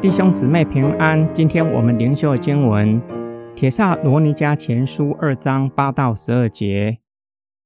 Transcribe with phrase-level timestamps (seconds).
[0.00, 3.02] 弟兄姊妹平安，今天我们灵修的经文
[3.54, 7.00] 《帖撒罗尼迦前书》二章八到十二节。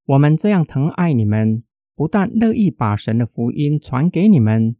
[0.07, 1.62] 我们这样疼爱你们，
[1.95, 4.77] 不但乐意把神的福音传给你们，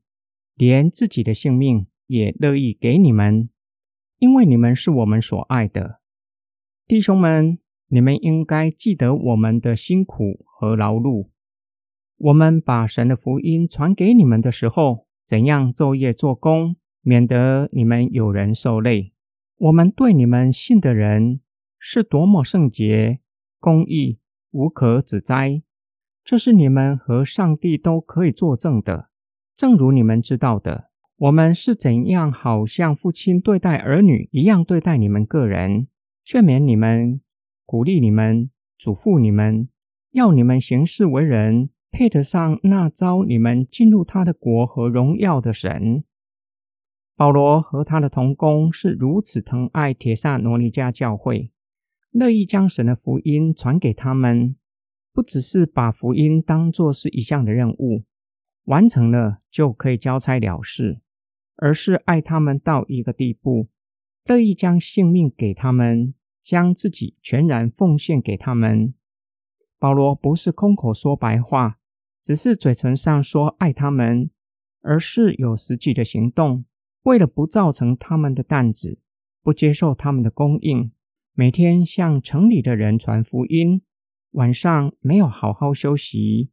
[0.55, 3.51] 连自己的性命也乐意给你们，
[4.19, 6.01] 因为你们是我们所爱的。
[6.89, 7.59] 弟兄们，
[7.95, 11.29] 你们应该记得我们的辛苦和劳碌。
[12.17, 19.13] 我们把神的福音传给你们的时候，怎样昼夜做工，免得你们有人受累。
[19.59, 21.41] 我们对你们信的人
[21.79, 23.21] 是多么圣洁、
[23.61, 24.19] 公义、
[24.53, 25.63] 无可指摘，
[26.25, 29.11] 这是你们和上帝都可以作证的。
[29.55, 35.89] 正如你们知道的，我们是怎样好像父亲对待儿女一样对待你们个人，
[36.25, 37.21] 劝勉你们，
[37.73, 39.67] 鼓励你们，嘱咐你们，
[40.11, 46.05] 要你们行事为人配得上那招你们进入他的国和荣耀的神。
[47.17, 51.51] 保罗和他的同工是如此疼爱帖撒罗尼迦教会，
[52.11, 54.55] 乐意将神的福音传给他们，
[55.15, 58.05] 不只是把福音当作是一项的任务，
[58.65, 61.01] 完成了就可以交差了事，
[61.57, 63.69] 而是爱他们到一个地步，
[64.27, 66.13] 乐意将性命给他们，
[66.43, 68.93] 将自己全然奉献给他们。
[69.79, 71.79] 保罗不是空口说白话，
[72.21, 74.31] 只是嘴唇上说爱他们，
[74.83, 76.65] 而是有实际的行动。
[77.05, 79.01] 为了不造成他们的担子，
[79.43, 80.93] 不接受他们的供应，
[81.33, 83.83] 每天向城里的人传福音，
[84.33, 86.51] 晚上没有好好休息，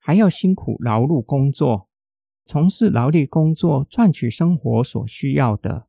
[0.00, 1.88] 还要辛苦劳碌工作，
[2.44, 5.86] 从事劳力工作赚取生活所需要的。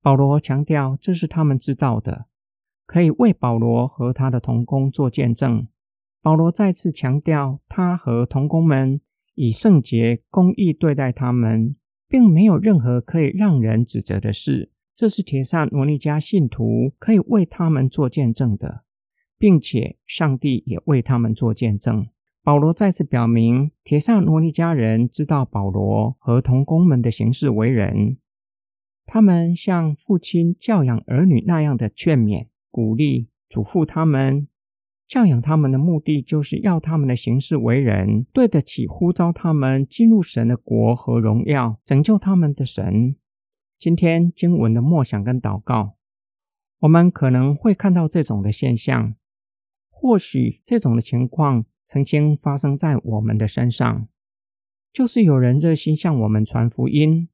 [0.00, 2.26] 保罗强调，这是他们知道的，
[2.92, 5.66] 可以为保罗和他的同工做见证。
[6.20, 9.00] 保罗再次强调，他和同工们
[9.34, 11.76] 以圣洁、公义对待他们。
[12.12, 18.84] 并没有任何可以让人指责的事，这是帖撒罗尼加信徒可以为他们做见证的，
[19.38, 22.06] 并且上帝也为他们做见证。
[22.44, 28.18] 保罗再次表明，帖撒罗尼加人知道保罗和同工们的行事为人，
[29.06, 34.48] 他们像父亲教养儿女那样的劝勉、鼓励、嘱咐他们。
[35.06, 43.14] 教养他们的目的，就是要他们的行事为人对得起呼召他们进入神的国和荣耀，拯救他们的神。
[43.76, 45.96] 今天经文的默想跟祷告，
[46.78, 49.14] 我们可能会看到这种的现象。
[49.90, 54.08] 或许这种的情况曾经发生在我们的身上，
[54.90, 57.28] 就是有人热心向我们传福音，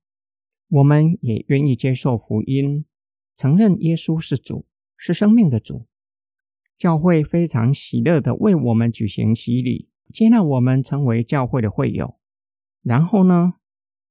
[0.69, 2.85] 我们也愿意接受福音，
[3.37, 4.67] 承认耶稣是主，
[4.99, 5.87] 是生命的主。
[6.77, 12.17] 教会非常喜乐的为我们举行洗礼，接纳我们成为教会的会友。
[12.83, 13.55] 然后呢，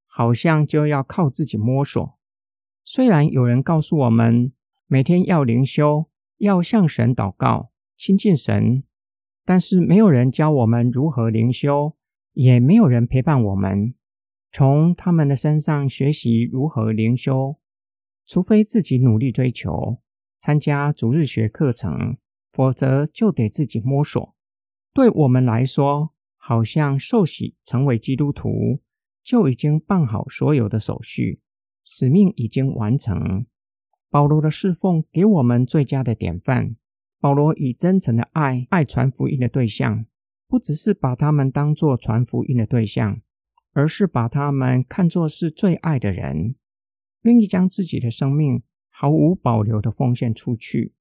[0.06, 2.18] 好像就要靠自己摸索。
[2.84, 4.52] 虽然有人告诉我们
[4.88, 8.84] 每天要灵修，要向神祷告，亲近神，
[9.46, 11.96] 但是没有人教我们如何灵修，
[12.34, 13.94] 也没有人陪伴我们，
[14.52, 17.58] 从他们的身上学习如何灵修。
[18.25, 20.00] 除非自己努力追求，
[20.47, 22.16] 参加逐日学课程。
[22.53, 24.34] 否则就得自己摸索。
[24.94, 28.80] 对我们来说，好像受洗成为基督徒
[29.22, 31.41] 就已经办好所有的手续，
[31.84, 33.46] 使命已经完成。
[34.09, 36.78] 保罗的侍奉给我们最佳的典范。
[37.19, 40.06] 保罗以真诚的爱爱传福音的对象，
[40.47, 43.22] 不只是把他们当作传福音的对象，
[43.74, 46.56] 而是把他们看作是最爱的人，
[47.22, 48.63] 愿意将自己的生命
[49.00, 50.96] 毫无保留的奉献出去。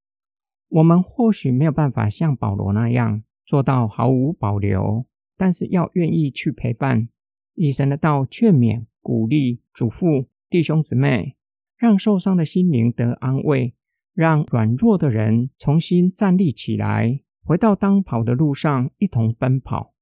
[0.69, 7.09] 我们或许没有办法像保罗那样做到毫无保留，但是要愿意去陪伴，
[7.55, 11.37] 以神的道劝勉、鼓励、嘱咐弟兄姊妹，
[11.79, 13.75] 让受伤的心灵得安慰，
[14.13, 19.95] 让软弱的人重新站立起来，回到当跑的路上，一同奔跑。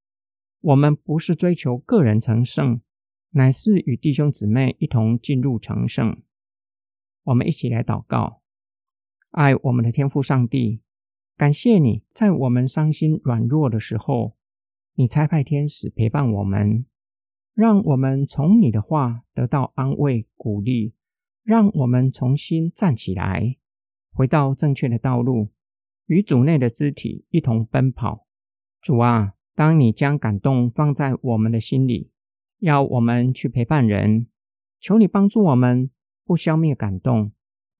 [0.62, 2.80] 我们不是追求个人成圣，
[3.30, 6.23] 乃是与弟兄姊妹一同进入成圣。
[7.24, 8.40] 我们一起来祷告。
[9.30, 10.80] 爱我们的天父上帝，
[11.36, 14.36] 感谢你在我们伤心软弱的时候，
[14.94, 16.86] 你差派天使陪伴我们，
[17.54, 20.94] 让我们从你的话得到安慰鼓励，
[21.42, 23.56] 让我们重新站起来，
[24.12, 25.50] 回到正确的道路，
[26.06, 28.26] 与主内的肢体一同奔跑。
[28.80, 32.12] 主啊，当你将感动放在我们的心里，
[32.58, 34.28] 要我们去陪伴人，
[34.78, 35.90] 求你帮助我们，
[36.24, 37.32] 不消灭感动。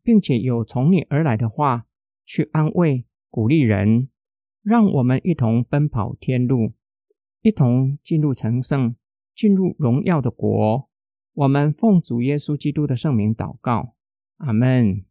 [0.05, 1.87] 并且有从你而来的话
[2.27, 4.11] 去安慰、鼓励人，
[4.63, 6.75] 让我们一同奔跑天路，
[7.41, 8.97] 一同进入成圣，
[9.35, 10.91] 进入荣耀的国。
[11.33, 13.95] 我们奉主耶稣基督的圣名祷告，
[14.37, 15.07] 阿门。